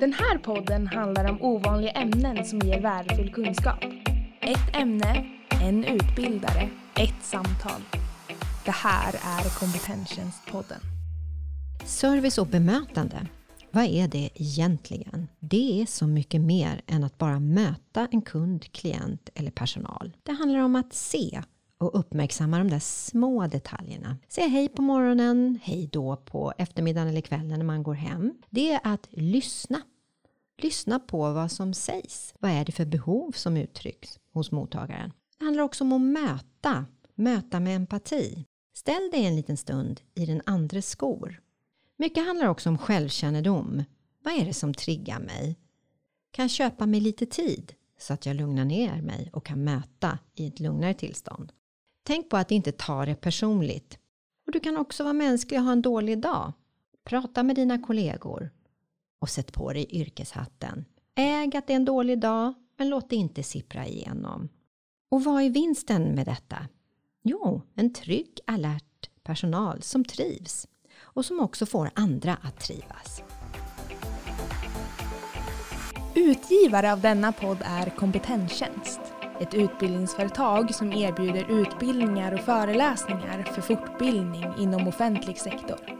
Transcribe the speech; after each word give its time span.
Den 0.00 0.12
här 0.12 0.38
podden 0.38 0.86
handlar 0.86 1.30
om 1.30 1.42
ovanliga 1.42 1.90
ämnen 1.90 2.44
som 2.44 2.58
ger 2.58 2.80
värdefull 2.80 3.32
kunskap. 3.32 3.84
Ett 4.40 4.76
ämne, 4.76 5.26
en 5.62 5.84
utbildare, 5.84 6.70
ett 6.96 7.22
samtal. 7.22 7.82
Det 8.64 8.70
här 8.70 9.14
är 9.14 9.58
Kompetenstjänstpodden. 9.58 10.78
Service 11.84 12.38
och 12.38 12.46
bemötande, 12.46 13.26
vad 13.70 13.84
är 13.84 14.08
det 14.08 14.30
egentligen? 14.34 15.28
Det 15.40 15.82
är 15.82 15.86
så 15.86 16.06
mycket 16.06 16.40
mer 16.40 16.82
än 16.86 17.04
att 17.04 17.18
bara 17.18 17.40
möta 17.40 18.08
en 18.10 18.22
kund, 18.22 18.72
klient 18.72 19.28
eller 19.34 19.50
personal. 19.50 20.16
Det 20.22 20.32
handlar 20.32 20.60
om 20.60 20.76
att 20.76 20.94
se 20.94 21.42
och 21.80 21.98
uppmärksamma 21.98 22.58
de 22.58 22.70
där 22.70 22.78
små 22.78 23.46
detaljerna. 23.46 24.16
Säga 24.28 24.46
hej 24.46 24.68
på 24.68 24.82
morgonen, 24.82 25.58
hej 25.62 25.88
då 25.92 26.16
på 26.16 26.52
eftermiddagen 26.58 27.08
eller 27.08 27.20
kvällen 27.20 27.58
när 27.58 27.64
man 27.64 27.82
går 27.82 27.94
hem. 27.94 28.34
Det 28.50 28.72
är 28.72 28.80
att 28.82 29.08
lyssna. 29.10 29.82
Lyssna 30.62 30.98
på 30.98 31.32
vad 31.32 31.52
som 31.52 31.74
sägs. 31.74 32.34
Vad 32.38 32.50
är 32.50 32.64
det 32.64 32.72
för 32.72 32.84
behov 32.84 33.32
som 33.32 33.56
uttrycks 33.56 34.18
hos 34.32 34.52
mottagaren? 34.52 35.12
Det 35.38 35.44
handlar 35.44 35.62
också 35.62 35.84
om 35.84 35.92
att 35.92 36.00
möta, 36.00 36.86
möta 37.14 37.60
med 37.60 37.76
empati. 37.76 38.46
Ställ 38.74 39.10
dig 39.12 39.26
en 39.26 39.36
liten 39.36 39.56
stund 39.56 40.00
i 40.14 40.26
den 40.26 40.42
andres 40.46 40.88
skor. 40.88 41.40
Mycket 41.96 42.26
handlar 42.26 42.46
också 42.46 42.68
om 42.68 42.78
självkännedom. 42.78 43.84
Vad 44.22 44.34
är 44.34 44.44
det 44.44 44.54
som 44.54 44.74
triggar 44.74 45.18
mig? 45.20 45.58
Kan 46.30 46.42
jag 46.42 46.50
köpa 46.50 46.86
mig 46.86 47.00
lite 47.00 47.26
tid 47.26 47.72
så 47.98 48.12
att 48.12 48.26
jag 48.26 48.36
lugnar 48.36 48.64
ner 48.64 49.02
mig 49.02 49.30
och 49.32 49.46
kan 49.46 49.64
möta 49.64 50.18
i 50.34 50.46
ett 50.46 50.60
lugnare 50.60 50.94
tillstånd? 50.94 51.52
Tänk 52.02 52.28
på 52.28 52.36
att 52.36 52.50
inte 52.50 52.72
ta 52.72 53.06
det 53.06 53.14
personligt. 53.14 53.98
Och 54.46 54.52
du 54.52 54.60
kan 54.60 54.76
också 54.76 55.02
vara 55.02 55.14
mänsklig 55.14 55.60
och 55.60 55.64
ha 55.64 55.72
en 55.72 55.82
dålig 55.82 56.18
dag. 56.18 56.52
Prata 57.04 57.42
med 57.42 57.56
dina 57.56 57.78
kollegor. 57.78 58.50
Och 59.20 59.28
sätt 59.30 59.52
på 59.52 59.72
dig 59.72 59.86
yrkeshatten. 59.90 60.84
Äg 61.14 61.56
att 61.56 61.66
det 61.66 61.72
är 61.72 61.76
en 61.76 61.84
dålig 61.84 62.20
dag, 62.20 62.54
men 62.78 62.88
låt 62.88 63.10
det 63.10 63.16
inte 63.16 63.42
sippra 63.42 63.86
igenom. 63.86 64.48
Och 65.10 65.24
vad 65.24 65.42
är 65.42 65.50
vinsten 65.50 66.14
med 66.14 66.26
detta? 66.26 66.56
Jo, 67.22 67.62
en 67.74 67.92
trygg, 67.92 68.40
alert 68.46 69.10
personal 69.22 69.82
som 69.82 70.04
trivs 70.04 70.68
och 71.00 71.24
som 71.24 71.40
också 71.40 71.66
får 71.66 71.90
andra 71.94 72.34
att 72.42 72.60
trivas. 72.60 73.22
Utgivare 76.14 76.92
av 76.92 77.00
denna 77.00 77.32
podd 77.32 77.58
är 77.64 77.90
Kompetenstjänst. 77.90 79.00
Ett 79.40 79.54
utbildningsföretag 79.54 80.74
som 80.74 80.92
erbjuder 80.92 81.60
utbildningar 81.60 82.32
och 82.32 82.40
föreläsningar 82.40 83.42
för 83.42 83.62
fortbildning 83.62 84.46
inom 84.58 84.88
offentlig 84.88 85.38
sektor. 85.38 85.99